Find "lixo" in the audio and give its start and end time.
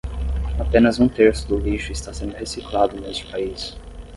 1.59-1.91